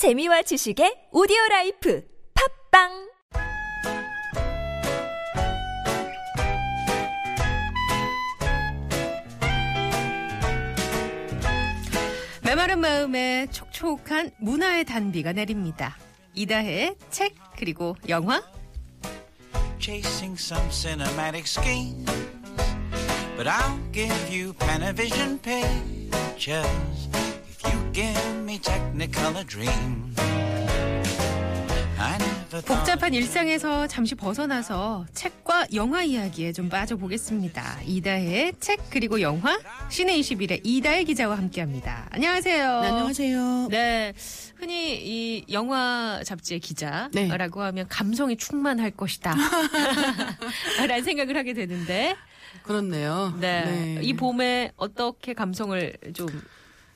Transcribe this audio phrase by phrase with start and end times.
[0.00, 2.02] 재미와 지식의 오디오 라이프
[2.72, 3.10] 팟빵
[12.42, 15.98] 메마른 마음에 촉촉한 문화의 단비가 내립니다.
[16.32, 18.42] 이다혜의 책 그리고 영화
[19.80, 22.10] chasing some cinematic schemes.
[23.36, 27.10] But I'll give you Panavision pictures
[32.66, 37.80] 복잡한 일상에서 잠시 벗어나서 책과 영화 이야기에 좀 빠져보겠습니다.
[37.84, 39.58] 이다혜의 책 그리고 영화
[39.88, 42.08] 시내 21의 이다혜 기자와 함께합니다.
[42.10, 42.80] 안녕하세요.
[42.80, 43.68] 네, 안녕하세요.
[43.70, 44.12] 네,
[44.56, 47.66] 흔히 이 영화 잡지의 기자라고 네.
[47.66, 49.34] 하면 감성이 충만할 것이다.
[50.86, 52.16] 라는 생각을 하게 되는데,
[52.62, 53.36] 그렇네요.
[53.40, 54.00] 네.
[54.02, 56.28] 이 봄에 어떻게 감성을 좀,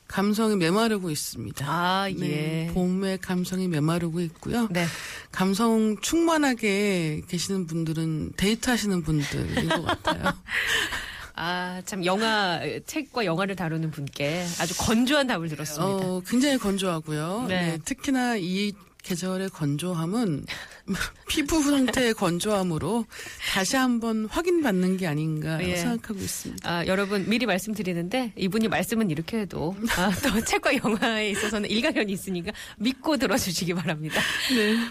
[0.07, 1.67] 감성이 메마르고 있습니다.
[1.69, 2.73] 아, 네, 예.
[2.73, 4.69] 봄에 감성이 메마르고 있고요.
[4.71, 4.87] 네.
[5.33, 10.24] 감성 충만하게 계시는 분들은 데이트 하시는 분들인 것 같아요.
[11.37, 15.85] 아, 참, 영화, 책과 영화를 다루는 분께 아주 건조한 답을 들었습니다.
[15.85, 17.46] 어, 굉장히 건조하고요.
[17.49, 17.63] 네.
[17.71, 18.73] 네, 특히나 이
[19.09, 20.47] 계절의 건조함은
[21.29, 23.05] 피부 상태의 건조함으로
[23.52, 25.77] 다시 한번 확인받는 게 아닌가 예.
[25.77, 26.69] 생각하고 있습니다.
[26.71, 32.52] 아, 여러분 미리 말씀드리는데 이분이 말씀은 이렇게 해도 아, 또 책과 영화에 있어서는 일가견이 있으니까
[32.79, 34.21] 믿고 들어주시기 바랍니다.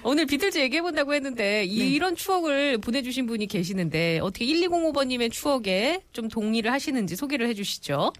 [0.03, 6.27] 오늘 비틀즈 얘기해 본다고 했는데 이- 이런 추억을 보내주신 분이 계시는데 어떻게 1205번님의 추억에 좀
[6.29, 8.13] 동의를 하시는지 소개를 해주시죠.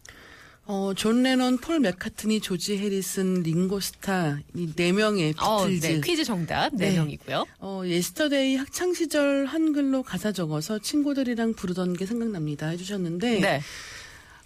[0.65, 5.87] 어, 존 레논, 폴 맥카트니, 조지 해리슨, 링고스타 이 네 명의 어, 비틀즈.
[5.87, 6.95] 네, 퀴즈 정답 네 네.
[6.95, 7.45] 명이고요.
[7.59, 13.61] 어, Yesterday 학창 시절 한글로 가사 적어서 친구들이랑 부르던 게 생각납니다 해주셨는데, 네.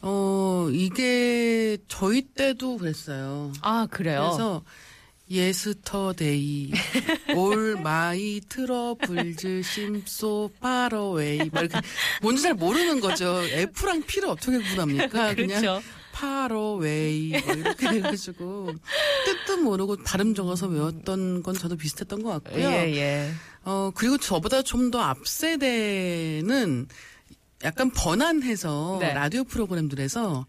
[0.02, 3.54] 어, 이게 저희 때도 그랬어요.
[3.62, 4.22] 아 그래요.
[4.32, 4.64] 그래서
[5.30, 6.72] Yesterday,
[7.36, 11.80] all my troubles seemed so far away 막 이렇게
[12.23, 13.44] 뭔지 잘 모르는 거죠.
[13.52, 15.36] F랑 P를 어떻게 구분합니까?
[15.36, 15.82] 그냥 그렇죠.
[16.17, 18.73] Far away 뭐 이렇게 해가지고
[19.26, 22.64] 뜻도 모르고 발음 적어서 외웠던 건 저도 비슷했던 것 같고요.
[22.67, 23.32] 예 예.
[23.64, 26.88] 어, 그리고 저보다 좀 더 앞 세대는
[27.64, 29.14] 약간 번안해서 네.
[29.14, 30.45] 라디오 프로그램들에서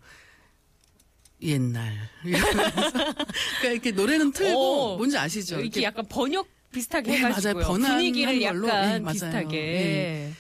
[1.43, 1.95] 옛날.
[2.23, 5.61] 그러니까 이렇게 노래는 틀고 오, 뭔지 아시죠?
[5.61, 7.55] 이렇게 약간 번역 비슷하게 네, 해가지고요.
[7.55, 7.67] 맞아요.
[7.67, 8.69] 번안한 분위기를 걸로.
[8.69, 9.13] 약간 네.
[9.13, 9.49] 비슷하게.
[9.51, 10.33] 네.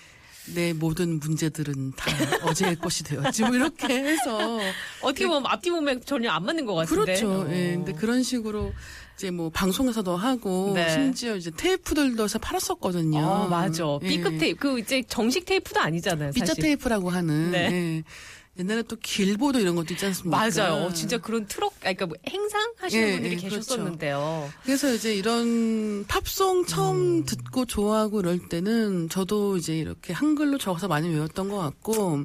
[0.54, 2.10] 내 모든 문제들은 다
[2.42, 3.42] 어제의 것이 되었지.
[3.44, 4.58] 뭐 이렇게 해서.
[5.02, 7.04] 어떻게 보면 앞뒤 보면 전혀 안 맞는 것 같은데.
[7.04, 7.42] 그렇죠.
[7.42, 7.46] 어.
[7.50, 7.74] 예.
[7.74, 8.72] 근데 그런 식으로
[9.16, 10.88] 이제 뭐 방송에서도 하고 네.
[10.90, 13.18] 심지어 이제 테이프들도 해서 팔았었거든요.
[13.18, 13.84] 어, 맞아.
[14.02, 14.08] 예.
[14.08, 14.58] B급 테이프.
[14.60, 16.32] 그 이제 정식 테이프도 아니잖아요.
[16.38, 16.54] 사실.
[16.62, 17.50] 테이프라고 하는.
[17.50, 17.58] 네.
[17.72, 18.02] 예.
[18.58, 20.36] 옛날에 또 길보도 이런 것도 있지 않습니까?
[20.36, 20.86] 맞아요.
[20.86, 23.56] 어, 진짜 그런 트럭, 아, 그러니까 뭐 행상 하시는 예, 분들이 예, 그렇죠.
[23.56, 24.52] 계셨었는데요.
[24.64, 27.24] 그래서 이제 이런 팝송 처음 음.
[27.24, 32.24] 듣고 좋아하고 이럴 때는 저도 이제 이렇게 한글로 적어서 많이 외웠던 것 같고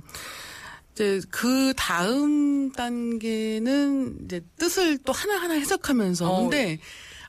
[0.93, 6.41] 이제 그 다음 단계는 이제 뜻을 또 하나하나 해석하면서 어.
[6.41, 6.79] 근데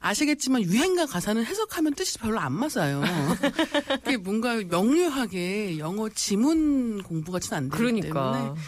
[0.01, 3.03] 아시겠지만 유행가 가사는 해석하면 뜻이 별로 안 맞아요.
[4.05, 8.33] 그게 뭔가 명료하게 영어 지문 공부 같지는 않기 그러니까.
[8.33, 8.61] 때문에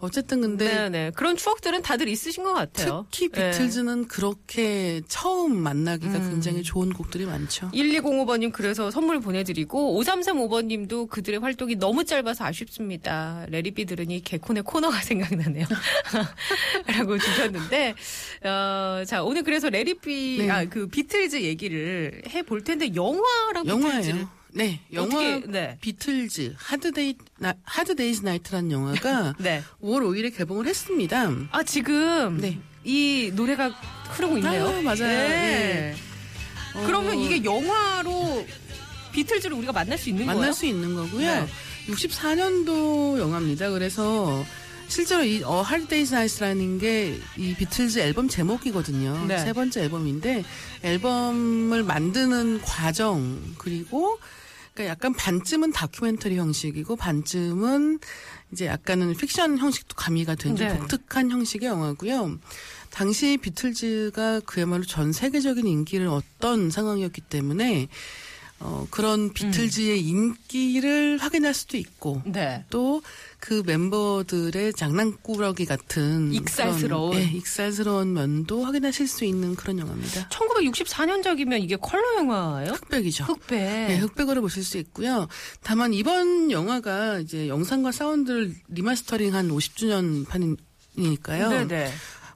[0.00, 1.12] 어쨌든 근데 네네.
[1.14, 3.06] 그런 추억들은 다들 있으신 것 같아요.
[3.10, 3.50] 특히 네.
[3.50, 6.30] 비틀즈는 그렇게 처음 만나기가 음.
[6.30, 7.70] 굉장히 좋은 곡들이 많죠.
[7.72, 13.46] 1205번님 그래서 선물 보내드리고 5335번님도 그들의 활동이 너무 짧아서 아쉽습니다.
[13.48, 15.66] 레리비 들으니 개콘의 코너가 생각나네요.
[16.86, 17.94] 라고 주셨는데
[18.44, 20.50] 어, 자 오늘 그래서 레리비 네.
[20.50, 24.28] 아그 비틀즈 얘기를 해 볼 텐데 영화랑 영화예요.
[24.52, 25.78] 네, 영화 어떻게, 네.
[25.80, 29.62] 비틀즈 Hard Day 나, Hard Day's Night라는 영화가 네.
[29.82, 31.30] 5월 5일에 개봉을 했습니다.
[31.50, 32.58] 아 지금 네.
[32.84, 33.68] 이 노래가
[34.10, 34.66] 흐르고 있네요.
[34.68, 34.96] 아, 맞아요.
[34.98, 35.94] 네.
[36.74, 38.46] 어, 그러면 이게 영화로
[39.12, 40.52] 비틀즈를 우리가 만날 수 있는 만날 거예요?
[40.52, 41.20] 수 있는 거고요.
[41.20, 41.46] 네.
[41.88, 43.70] 64년도 영화입니다.
[43.70, 44.44] 그래서
[44.88, 49.24] 실제로 이 어, Hard Day's Night라는 게 이 비틀즈 앨범 제목이거든요.
[49.26, 49.38] 네.
[49.38, 50.44] 세 번째 앨범인데
[50.82, 54.18] 앨범을 만드는 과정 그리고
[54.74, 57.98] 그러니까 약간 반쯤은 다큐멘터리 형식이고 반쯤은
[58.52, 60.78] 이제 약간은 픽션 형식도 가미가 된좀 네.
[60.78, 62.38] 독특한 형식의 영화고요.
[62.90, 67.88] 당시 비틀즈가 그야말로 전 세계적인 인기를 얻던 상황이었기 때문에
[68.62, 72.62] 어, 그런 비틀즈의 인기를 확인할 수도 있고 네.
[72.68, 77.12] 또그 멤버들의 장난꾸러기 같은 익살스러운.
[77.12, 80.28] 그런, 예, 익살스러운 면도 확인하실 수 있는 그런 영화입니다.
[80.28, 82.72] 1964년작이면 이게 컬러 영화예요?
[82.72, 83.24] 흑백이죠.
[83.24, 83.56] 흑백.
[83.58, 85.26] 네, 흑백으로 보실 수 있고요.
[85.62, 91.48] 다만 이번 영화가 이제 영상과 사운드를 리마스터링한 50주년 판이니까요.
[91.48, 91.90] 네네.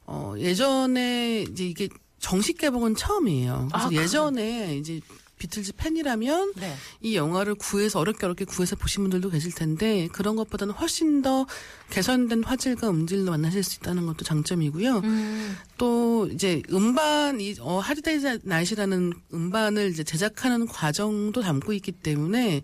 [0.06, 1.88] 어, 예전에 이제 이게
[2.18, 3.68] 정식 개봉은 처음이에요.
[3.70, 5.02] 그래서 아, 예전에 이제
[5.44, 6.74] 비틀즈 팬이라면 네.
[7.02, 11.46] 이 영화를 구해서 어렵게 어렵게 구해서 보신 분들도 계실 텐데 그런 것보다는 훨씬 더
[11.90, 14.98] 개선된 화질과 음질로 만나실 수 있다는 것도 장점이고요.
[15.04, 15.56] 음.
[15.76, 22.62] 또 이제 음반 이 어, Hard Day's Night라는 음반을 이제 제작하는 과정도 담고 있기 때문에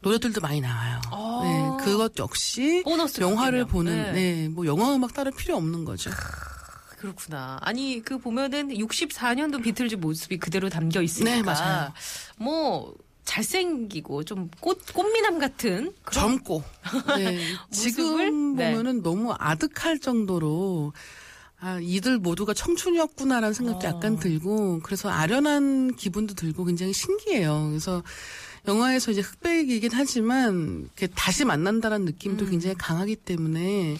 [0.00, 1.00] 노래들도 많이 나와요.
[1.10, 1.40] 아.
[1.42, 2.82] 네, 그것 역시
[3.20, 3.66] 영화를.
[3.66, 4.12] 보는 네.
[4.12, 6.10] 네, 뭐 영화 음악 따로 필요 없는 거죠.
[7.02, 7.58] 그렇구나.
[7.62, 11.92] 아니 그 보면은 64년도 비틀즈 모습이 그대로 담겨 있으니까 네, 맞아요.
[12.38, 12.94] 뭐
[13.24, 16.62] 잘생기고 좀 꽃 꽃미남 같은 그런 젊고
[17.18, 17.38] 네,
[17.72, 18.70] 지금 네.
[18.70, 20.92] 보면은 너무 아득할 정도로
[21.58, 23.90] 아 이들 모두가 청춘이었구나라는 생각도 어.
[23.90, 27.66] 약간 들고 그래서 아련한 기분도 들고 굉장히 신기해요.
[27.70, 28.04] 그래서
[28.68, 32.50] 영화에서 이제 흑백이긴 하지만 다시 만난다는 느낌도 음.
[32.50, 33.96] 굉장히 강하기 때문에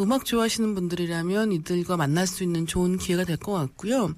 [0.00, 4.14] 음악 좋아하시는 분들이라면 이들과 만날 수 있는 좋은 기회가 될 것 같고요.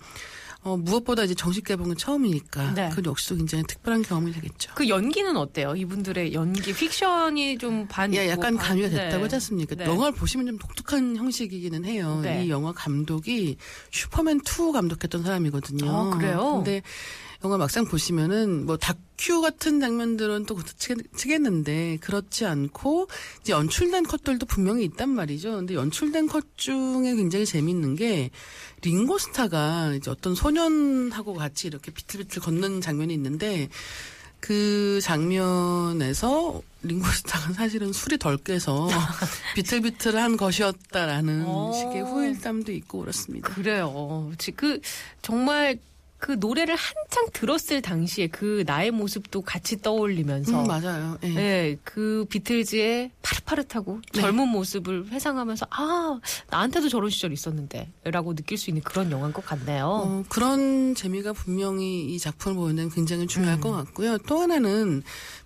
[0.62, 2.90] 어, 무엇보다 이제 정식 개봉은 처음이니까 네.
[2.94, 4.72] 그 역시도 굉장히 특별한 경험이 되겠죠.
[4.74, 5.74] 그 연기는 어때요?
[5.76, 8.14] 이분들의 연기 픽션이 좀 반.
[8.14, 8.94] 예, 약간 반- 가미가 네.
[8.96, 9.74] 됐다고 하지 않습니까?
[9.74, 9.84] 네.
[9.84, 12.20] 영화를 보시면 좀 독특한 형식이기는 해요.
[12.22, 12.46] 네.
[12.46, 13.58] 이 영화 감독이
[13.90, 15.90] 슈퍼맨 2 감독했던 사람이거든요.
[15.90, 16.52] 아, 그래요?
[16.64, 16.80] 근데
[17.44, 20.56] 영화 막상 보시면은 뭐 다큐 같은 장면들은 또
[21.14, 23.08] 치겠는데 그렇지 않고
[23.42, 25.56] 이제 연출된 컷들도 분명히 있단 말이죠.
[25.56, 28.30] 근데 연출된 컷 중에 굉장히 재밌는 게
[28.80, 33.68] 링고스타가 이제 어떤 소년하고 같이 이렇게 비틀비틀 걷는 장면이 있는데
[34.40, 38.88] 그 장면에서 링고스타가 사실은 술이 덜 깨서
[39.54, 41.72] 비틀비틀한 것이었다라는 오.
[41.74, 43.48] 식의 후일담도 있고 그렇습니다.
[43.54, 44.32] 그래요.
[44.38, 44.80] 지- 그
[45.22, 45.78] 정말
[46.24, 51.18] 그 노래를 한창 들었을 당시에 그 나의 모습도 같이 떠올리면서 음, 맞아요.
[51.22, 51.28] 예.
[51.28, 54.22] 네, 그 비틀즈의 파릇파릇하고 네.
[54.22, 56.18] 젊은 모습을 회상하면서 아
[56.48, 59.84] 나한테도 저런 시절 있었는데라고 느낄 수 있는 그런 영화인 것 같네요.
[59.86, 63.60] 어, 그런 재미가 분명히 이 작품을 보는 데는 굉장히 중요할 음.
[63.60, 64.16] 것 같고요.
[64.26, 65.02] 또 하나는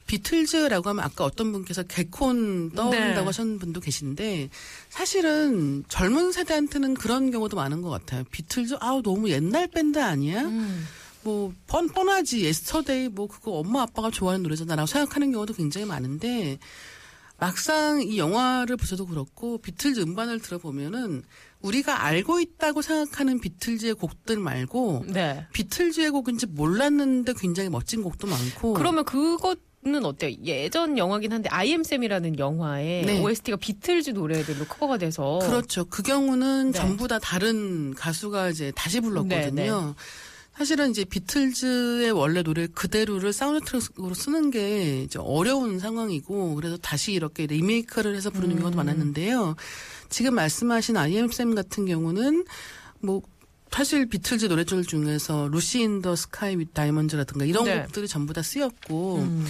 [0.09, 3.25] 비틀즈라고 하면 아까 어떤 분께서 개콘 떠오른다고 네.
[3.25, 4.51] 하셨는 분도 계신데
[4.89, 8.25] 사실은 젊은 세대한테는 그런 경우도 많은 것 같아요.
[8.33, 10.43] 비틀즈 아우 너무 옛날 밴드 아니야?
[10.43, 10.85] 음.
[11.23, 16.59] 뭐 뻔 뻔하지 Yesterday 뭐 그거 엄마 아빠가 좋아하는 노래잖아라고 생각하는 경우도 굉장히 많은데
[17.39, 21.23] 막상 이 영화를 보셔도 그렇고 비틀즈 음반을 들어보면은
[21.61, 25.47] 우리가 알고 있다고 생각하는 비틀즈의 곡들 말고 네.
[25.53, 29.55] 비틀즈의 곡인지 몰랐는데 굉장히 멋진 곡도 많고 그러면 그거
[29.93, 30.37] 는 어때요?
[30.45, 33.21] 예전 영화긴 한데 Sam이라는 영화의 네.
[33.21, 35.85] OST가 비틀즈 노래들로 커버가 돼서 그렇죠.
[35.87, 36.79] 그 경우는 네.
[36.79, 39.51] 전부 다 다른 가수가 이제 다시 불렀거든요.
[39.55, 39.95] 네, 네.
[40.57, 47.13] 사실은 이제 비틀즈의 원래 노래 그대로를 사운드 트랙으로 쓰는 게 이제 어려운 상황이고 그래서 다시
[47.13, 48.59] 이렇게 리메이크를 해서 부르는 음.
[48.59, 49.55] 경우도 많았는데요.
[50.09, 52.45] 지금 말씀하신 I Am Sam 같은 경우는
[53.01, 53.23] 뭐
[53.71, 57.83] 사실 비틀즈 노래들 중에서 Lucy in the Sky with Diamonds라든가 이런 네.
[57.83, 59.47] 곡들이 전부 다 쓰였고 음.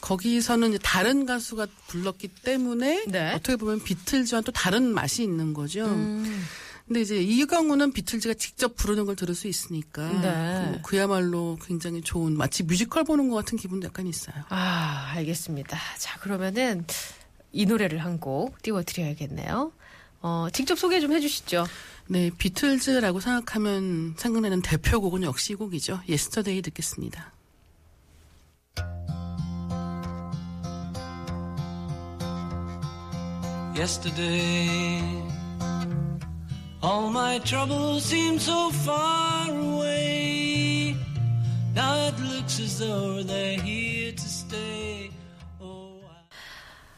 [0.00, 3.32] 거기서는 다른 가수가 불렀기 때문에 네.
[3.34, 5.84] 어떻게 보면 비틀즈와 또 다른 맛이 있는 거죠.
[5.86, 6.44] 음.
[6.86, 10.80] 근데 이제 이 경우는 비틀즈가 직접 부르는 걸 들을 수 있으니까 네.
[10.82, 14.36] 그, 야말로 굉장히 좋은 마치 뮤지컬 보는 것 같은 기분도 약간 있어요.
[14.48, 15.78] 아, 알겠습니다.
[15.98, 16.86] 자, 그러면은
[17.52, 19.72] 이 노래를 한 곡 띄워드려야겠네요.
[20.22, 21.66] 어, 직접 소개 좀 해주시죠.
[22.08, 26.00] 네, 비틀즈라고 생각하면 생각나는 대표곡은 역시 이 곡이죠.
[26.08, 27.32] Yesterday 듣겠습니다.
[33.78, 35.00] Yesterday,
[36.82, 40.96] all my troubles seem so far away.
[41.76, 45.10] Now it looks as though they're here to stay.
[45.62, 45.94] Oh,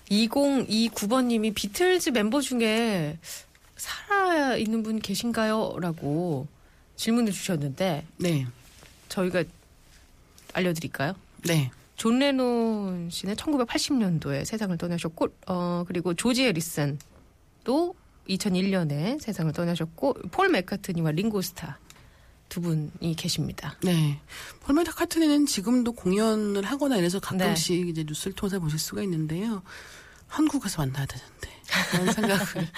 [0.09, 3.19] I- 2029번님이 비틀즈 멤버 중에
[3.77, 5.77] 살아 있는 분 계신가요?
[5.83, 6.49] 라고
[6.97, 8.47] 질문을 주셨는데 네,
[9.11, 9.45] 저희가
[10.55, 11.15] 알려드릴까요?
[11.45, 11.71] 네,
[12.01, 17.95] 존 레논 씨는 1980년도에 세상을 떠나셨고, 어, 그리고 조지 해리슨도
[18.27, 21.79] 2001년에 세상을 떠나셨고, 폴 맥카트니와 링고스타
[22.49, 23.77] 두 분이 계십니다.
[23.85, 24.19] 네.
[24.61, 29.63] 폴 맥카트니는 지금도 공연을 하거나 이래서 가끔씩 이제 뉴스를 통해서 보실 수가 있는데요.
[30.31, 31.51] 한국에서 만나야 되는데
[31.91, 32.69] 그런 생각을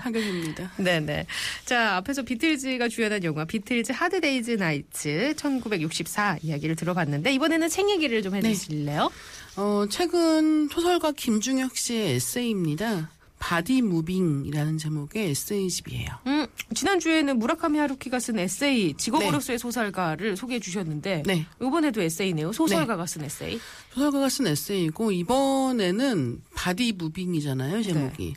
[0.00, 0.72] 하게 됩니다.
[0.76, 1.26] 네네.
[1.64, 8.22] 자, 앞에서 비틀즈가 주연한 영화 비틀즈 Hard Day's Night 1964 이야기를 들어봤는데 이번에는 책 얘기를
[8.22, 9.10] 좀 해주실래요?
[9.56, 13.10] 어, 최근 소설가 김중혁 씨의 에세이입니다.
[13.40, 16.08] Body Moving이라는 제목의 에세이집이에요.
[16.26, 21.46] 음, 지난주에는 무라카미 하루키가 쓴 에세이 직업으로서의 소설가를 소개해 주셨는데 네.
[21.60, 22.52] 이번에도 에세이네요.
[22.52, 23.58] 소설가가 쓴 에세이.
[23.94, 28.34] 소설가가 쓴 에세이고 이번에는 Body Moving이잖아요, 제목이.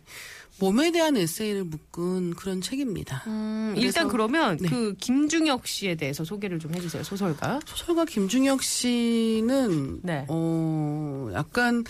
[0.60, 3.24] 몸에 대한 에세이를 묶은 그런 책입니다.
[3.28, 4.70] 음, 일단 그러면 네.
[4.70, 7.04] 그 김중혁 씨에 대해서 소개를 좀 해주세요.
[7.04, 7.60] 소설가.
[7.66, 10.26] 소설가 김중혁 씨는 네.
[10.30, 11.84] 어 약간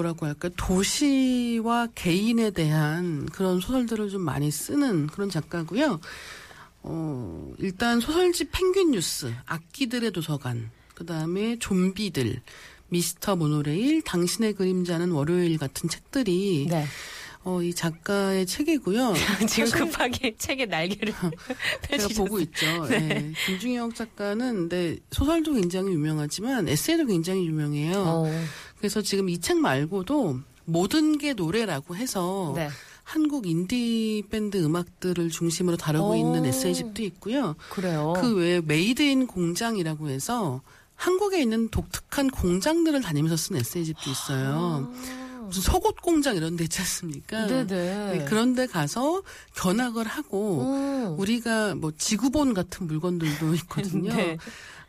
[0.00, 6.00] 뭐라고 할까 도시와 개인에 대한 그런 소설들을 좀 많이 쓰는 그런 작가고요.
[6.82, 12.40] 어 일단 소설집 펭귄 뉴스, 악기들의 도서관, 그 다음에 좀비들,
[12.88, 16.86] 미스터 모노레일, 당신의 그림자는 월요일 같은 책들이 네.
[17.42, 19.14] 어 이 작가의 책이고요.
[19.48, 21.14] 지금 급하게 책의 날개를
[21.88, 22.08] 제가.
[22.16, 22.86] 보고 있죠.
[22.86, 23.32] 네.
[23.46, 27.98] 김중혁 작가는 네, 소설도 굉장히 유명하지만 에세이도 굉장히 유명해요.
[27.98, 28.26] 어,
[28.80, 32.68] 그래서 지금 이 책 말고도 모든 게 노래라고 해서 네.
[33.04, 36.16] 한국 인디 밴드 음악들을 중심으로 다루고 오.
[36.16, 37.56] 있는 에세이집도 있고요.
[37.70, 38.14] 그래요.
[38.20, 40.60] 그 외에 Made in 공장이라고 해서
[40.94, 44.92] 한국에 있는 독특한 공장들을 다니면서 쓴 에세이집도 있어요.
[45.46, 47.38] 무슨 속옷 공장 이런 데 있지 않습니까?
[47.38, 47.46] 아.
[47.46, 47.66] 네네.
[48.18, 49.22] 네, 그런 데 가서
[49.56, 51.16] 견학을 하고 오.
[51.18, 54.12] 우리가 뭐 지구본 같은 물건들도 있거든요.
[54.14, 54.36] 네.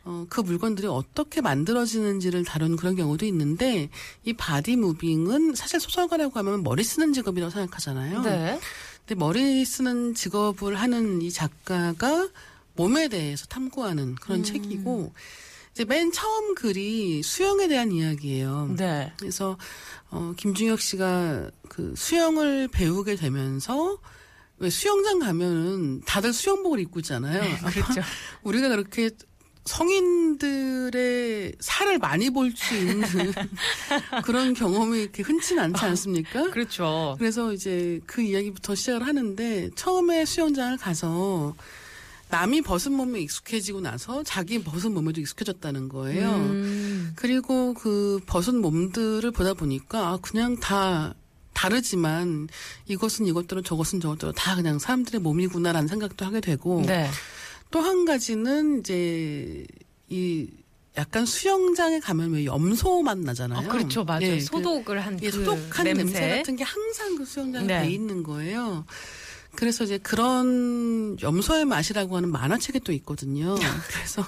[0.04, 3.88] 어, 그 물건들이 어떻게 만들어지는지를 다룬 그런 경우도 있는데
[4.24, 8.22] 이 body moving은 사실 소설가라고 하면 머리 쓰는 직업이라고 생각하잖아요.
[8.22, 8.60] 네.
[9.06, 12.28] 근데 머리 쓰는 직업을 하는 이 작가가
[12.74, 14.44] 몸에 대해서 탐구하는 그런 음.
[14.44, 15.12] 책이고
[15.72, 18.74] 이제 맨 처음 글이 수영에 대한 이야기예요.
[18.76, 19.12] 네.
[19.18, 19.56] 그래서
[20.10, 23.98] 어, 김중혁 씨가 그 수영을 배우게 되면서
[24.58, 27.40] 왜 수영장 가면은 다들 수영복을 입고 있잖아요.
[27.66, 28.02] 그렇죠.
[28.44, 29.10] 우리가 그렇게
[29.64, 33.02] 성인들의 살을 많이 볼 수 있는
[34.24, 36.50] 그런 경험이 이렇게 흔치 는 않지 않습니까?
[36.52, 37.14] 그렇죠.
[37.18, 41.54] 그래서 이제 그 이야기부터 시작을 하는데 처음에 수영장을 가서
[42.28, 46.30] 남이 벗은 몸에 익숙해지고 나서 자기 벗은 몸에도 익숙해졌다는 거예요.
[46.30, 47.12] 음.
[47.14, 51.14] 그리고 그 벗은 몸들을 보다 보니까 아, 그냥 다
[51.52, 52.48] 다르지만
[52.88, 57.08] 이것은 이것대로 저것은 저것대로 다 그냥 사람들의 몸이구나라는 생각도 하게 되고 네.
[57.72, 59.66] 또 한 가지는 이제
[60.08, 60.46] 이
[60.96, 63.66] 약간 수영장에 가면 왜 염소 맛 나잖아요.
[63.66, 64.04] 아, 그렇죠.
[64.04, 64.22] 맞아요.
[64.24, 66.02] 예, 그- 소독을 한 예, 그 소독한 냄새.
[66.04, 66.36] 냄새.
[66.38, 67.82] 같은 게 항상 그 수영장에 네.
[67.82, 68.84] 돼 있는 거예요.
[69.54, 73.54] 그래서 이제 그런 염소의 맛이라고 하는 만화책이 또 있거든요.
[73.88, 74.24] 그래서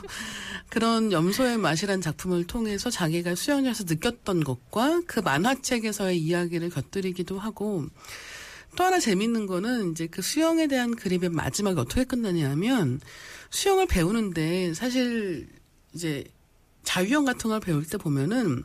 [0.69, 7.87] 그런 염소의 맛이란 작품을 통해서 자기가 수영장에서 느꼈던 것과 그 만화책에서의 이야기를 곁들이기도 하고
[8.77, 13.01] 또 하나 재밌는 거는 이제 그 수영에 대한 그림의 마지막이 어떻게 끝나냐면
[13.51, 15.49] 수영을 배우는데 사실
[15.93, 16.25] 이제
[16.83, 18.63] 자유형 같은 걸 배울 때 보면은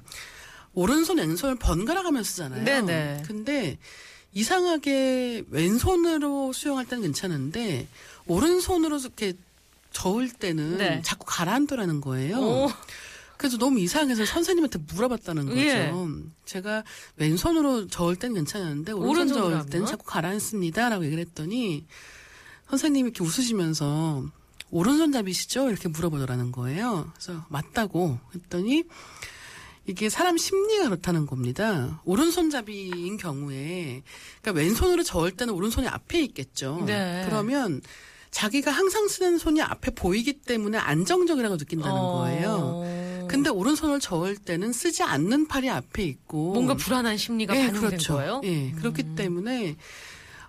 [0.73, 2.63] 오른손 왼손을 번갈아 가면서 쓰잖아요.
[2.63, 3.23] 네네.
[3.25, 3.77] 근데
[4.33, 7.87] 이상하게 왼손으로 수영할 때는 괜찮은데
[8.27, 9.33] 오른손으로 이렇게
[9.91, 11.01] 저을 때는 네.
[11.03, 12.37] 자꾸 가라앉더라는 거예요.
[12.37, 12.71] 오.
[13.39, 15.61] 그래서 너무 이상해서 선생님한테 물어봤다는 거죠.
[15.61, 15.93] 예.
[16.43, 16.83] 제가
[17.15, 19.85] 왼손으로 저을 때는 괜찮았는데 오른손 저을 하면?
[19.85, 21.85] 자꾸 가라앉습니다라고 얘기를 했더니
[22.69, 24.25] 선생님이 이렇게 웃으시면서
[24.71, 25.69] 오른손잡이시죠?
[25.69, 27.09] 이렇게 물어보더라는 거예요.
[27.13, 28.83] 그래서 맞다고 했더니
[29.85, 32.01] 이게 사람 심리가 그렇다는 겁니다.
[32.03, 34.03] 오른손잡이인 경우에
[34.41, 36.83] 그러니까 왼손으로 저을 때는 오른손이 앞에 있겠죠.
[36.85, 37.23] 네.
[37.25, 37.81] 그러면
[38.31, 42.17] 자기가 항상 쓰는 손이 앞에 보이기 때문에 안정적이라고 느낀다는 어.
[42.17, 42.83] 거예요.
[43.29, 48.13] 근데 오른손을 저을 때는 쓰지 않는 팔이 앞에 있고 뭔가 불안한 심리가 예, 반영된 그렇죠.
[48.15, 48.41] 거예요.
[48.43, 49.75] 예, 그렇기 때문에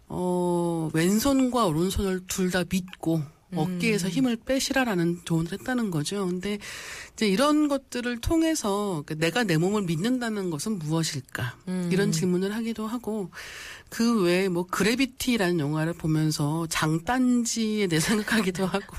[0.08, 3.22] 어 왼손과 오른손을 둘 다 믿고
[3.54, 4.10] 어깨에서 음.
[4.10, 6.26] 힘을 빼시라라는 조언을 했다는 거죠.
[6.26, 6.58] 근데
[7.14, 11.56] 이제 이런 것들을 통해서 그러니까 내가 내 몸을 믿는다는 것은 무엇일까?
[11.68, 11.88] 음.
[11.92, 13.30] 이런 질문을 하기도 하고
[13.88, 18.96] 그 외에 뭐 그래비티라는 영화를 보면서 장단지에 대해 생각하기도 하고.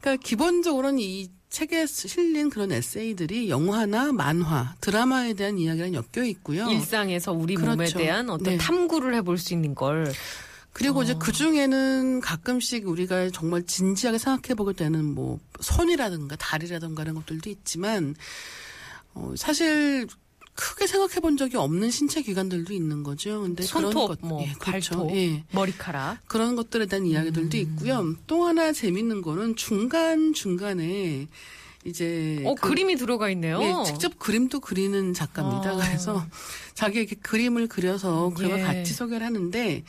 [0.00, 6.70] 그러니까 기본적으로는 이 책에 실린 그런 에세이들이 영화나 만화, 드라마에 대한 이야기랑 엮여 있고요.
[6.70, 7.98] 일상에서 우리 몸에 그렇죠.
[7.98, 8.56] 대한 어떤 네.
[8.56, 10.12] 탐구를 해볼 수 있는 걸.
[10.72, 11.02] 그리고 어.
[11.02, 17.50] 이제 그 중에는 가끔씩 우리가 정말 진지하게 생각해 보게 되는 뭐 손이라든가 다리라든가 이런 것들도
[17.50, 18.14] 있지만
[19.14, 20.06] 어 사실
[20.60, 23.40] 크게 생각해 본 적이 없는 신체 기관들도 있는 거죠.
[23.40, 24.96] 근데 그런 손톱, 것, 뭐 예, 그렇죠.
[24.98, 25.44] 발톱, 예.
[25.52, 26.18] 머리카락.
[26.28, 27.60] 그런 것들에 대한 이야기들도 음.
[27.60, 28.14] 있고요.
[28.26, 31.28] 또 하나 재밌는 거는 중간 중간에
[31.86, 33.58] 이제 어, 그- 그림이 들어가 있네요.
[33.62, 35.74] 예, 직접 그림도 그리는 작가입니다.
[35.74, 35.76] 어.
[35.78, 36.26] 그래서
[36.74, 38.62] 자기 이렇게 그림을 그려서 그걸 예.
[38.62, 39.82] 같이 소개를 하는데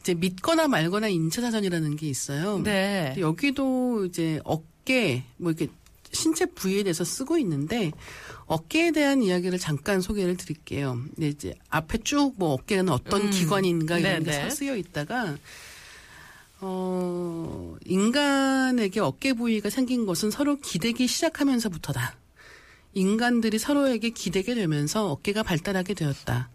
[0.00, 2.58] 이제 믿거나 말거나 인체 사전이라는 게 있어요.
[2.62, 3.14] 네.
[3.18, 5.72] 여기도 이제 어깨 뭐 이렇게
[6.14, 7.90] 신체 부위에 대해서 쓰고 있는데
[8.46, 11.00] 어깨에 대한 이야기를 잠깐 소개를 드릴게요.
[11.16, 13.30] 네, 이제 앞에 쭉 뭐 어깨는 어떤 음.
[13.30, 14.44] 기관인가 이런 네네.
[14.44, 15.36] 게 쓰여 있다가
[16.60, 22.16] 어 인간에게 어깨 부위가 생긴 것은 서로 기대기 시작하면서부터다.
[22.94, 26.50] 인간들이 서로에게 기대게 되면서 어깨가 발달하게 되었다.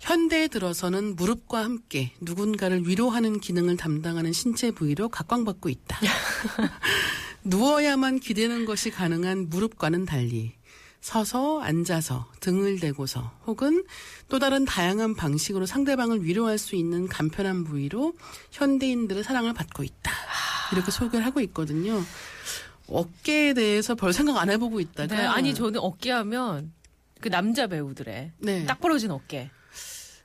[0.00, 5.98] 현대에 들어서는 무릎과 함께 누군가를 위로하는 기능을 담당하는 신체 부위로 각광받고 있다.
[7.44, 10.52] 누워야만 기대는 것이 가능한 무릎과는 달리
[11.00, 13.84] 서서 앉아서 등을 대고서 혹은
[14.28, 18.14] 또 다른 다양한 방식으로 상대방을 위로할 수 있는 간편한 부위로
[18.50, 20.12] 현대인들의 사랑을 받고 있다.
[20.72, 22.02] 이렇게 소개를 하고 있거든요.
[22.88, 26.72] 어깨에 대해서 별 생각 안 해보고 있다가 네, 아니 저는 어깨 하면
[27.20, 28.66] 그 남자 배우들의 네.
[28.66, 29.50] 딱 벌어진 어깨.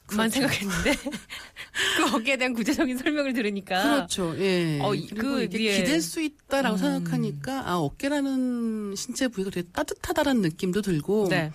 [0.05, 0.47] 그만 그렇죠.
[0.47, 0.99] 생각했는데
[1.97, 4.35] 그 어깨에 대한 구체적인 설명을 들으니까 그렇죠.
[4.39, 4.79] 예.
[4.81, 6.77] 어, 그 이게 기댈 수 있다라고 음.
[6.77, 11.51] 생각하니까 아 어깨라는 신체 부위가 되게 따뜻하다라는 느낌도 들고 네.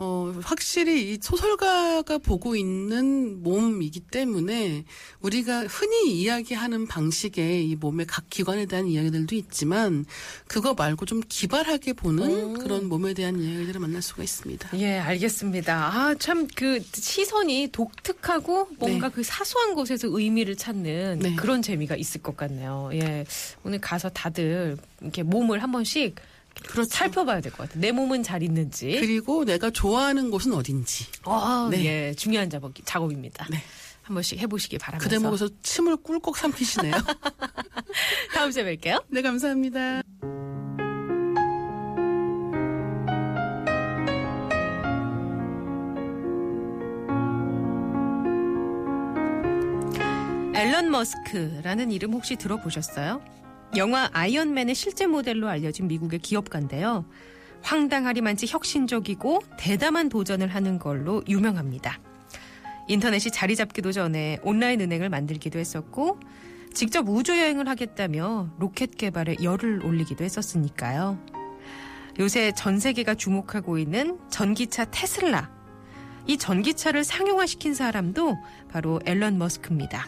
[0.00, 4.84] 어 확실히 이 소설가가 보고 있는 몸이기 때문에
[5.20, 10.06] 우리가 흔히 이야기하는 방식의 이 몸의 각 기관에 대한 이야기들도 있지만
[10.46, 12.54] 그거 말고 좀 기발하게 보는 오.
[12.54, 14.70] 그런 몸에 대한 이야기들을 만날 수가 있습니다.
[14.78, 15.74] 예, 알겠습니다.
[15.74, 19.14] 아, 참, 그, 시선이 독특하고 뭔가 네.
[19.14, 21.34] 그 사소한 곳에서 의미를 찾는 네.
[21.34, 22.90] 그런 재미가 있을 것 같네요.
[22.92, 23.26] 예.
[23.64, 26.14] 오늘 가서 다들 이렇게 몸을 한 번씩
[26.66, 26.88] 그렇죠.
[26.90, 27.80] 살펴봐야 될 것 같아요.
[27.80, 28.90] 내 몸은 잘 있는지.
[29.00, 31.84] 그리고 내가 좋아하는 곳은 어딘지 아, 네.
[31.84, 33.46] 예, 중요한 작업, 작업입니다.
[33.50, 33.62] 네.
[34.02, 35.04] 한 번씩 해보시기 바라면서.
[35.04, 36.92] 그 대목에서 침을 꿀꺽 삼키시네요.
[38.34, 39.04] 다음 주에 뵐게요.
[39.08, 40.02] 네 감사합니다.
[50.54, 53.20] 앨런 머스크라는 이름 혹시 들어보셨어요?
[53.76, 57.04] 영화 아이언맨의 실제 모델로 알려진 미국의 기업가인데요.
[57.62, 61.98] 황당하리만치 혁신적이고 대담한 도전을 하는 걸로 유명합니다.
[62.88, 66.18] 인터넷이 자리 잡기도 전에 온라인 은행을 만들기도 했었고
[66.72, 71.18] 직접 우주여행을 하겠다며 로켓 개발에 열을 올리기도 했었으니까요.
[72.18, 75.50] 요새 전 세계가 주목하고 있는 전기차 테슬라.
[76.26, 78.36] 이 전기차를 상용화시킨 사람도
[78.70, 80.06] 바로 앨런 머스크입니다.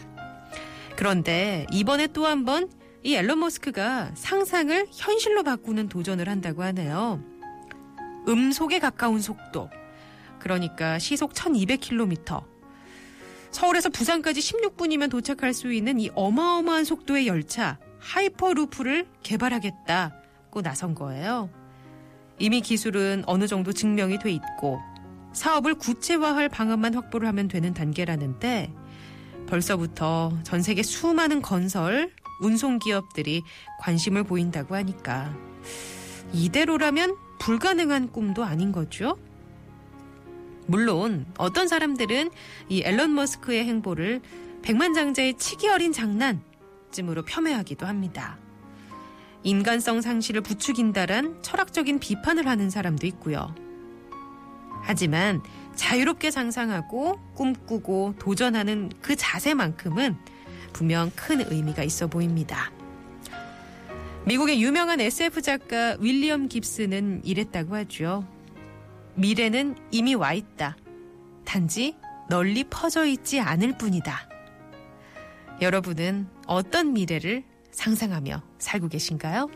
[0.95, 2.69] 그런데 이번에 또 한 번
[3.03, 7.23] 이 앨런 머스크가 상상을 현실로 바꾸는 도전을 한다고 하네요.
[8.27, 9.69] 음속에 가까운 속도.
[10.39, 12.43] 그러니까 시속 1200km.
[13.51, 21.49] 서울에서 부산까지 16분이면 도착할 수 있는 이 어마어마한 속도의 열차 하이퍼루프를 개발하겠다고 나선 거예요.
[22.39, 24.79] 이미 기술은 어느 정도 증명이 돼 있고
[25.33, 28.73] 사업을 구체화할 방안만 확보를 하면 되는 단계라는데
[29.47, 32.11] 벌써부터 전 세계 수많은 건설,
[32.41, 33.43] 운송 기업들이
[33.79, 35.33] 관심을 보인다고 하니까
[36.33, 39.17] 이대로라면 불가능한 꿈도 아닌 거죠.
[40.67, 42.29] 물론 어떤 사람들은
[42.69, 44.21] 이 앨런 머스크의 행보를
[44.61, 48.37] 백만장자의 치기 어린 장난쯤으로 폄훼하기도 합니다.
[49.43, 53.53] 인간성 상실을 부추긴다란 철학적인 비판을 하는 사람도 있고요.
[54.83, 55.41] 하지만
[55.75, 60.17] 자유롭게 상상하고 꿈꾸고 도전하는 그 자세만큼은
[60.73, 62.71] 분명 큰 의미가 있어 보입니다.
[64.25, 68.25] 미국의 유명한 SF 작가 윌리엄 깁스는 이랬다고 하죠.
[69.15, 70.77] 미래는 이미 와 있다.
[71.43, 71.95] 단지
[72.29, 74.29] 널리 퍼져 있지 않을 뿐이다.
[75.61, 79.49] 여러분은 어떤 미래를 상상하며 살고 계신가요?